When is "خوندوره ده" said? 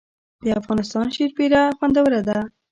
1.77-2.37